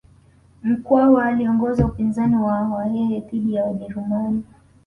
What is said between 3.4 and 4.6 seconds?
ya wajerumani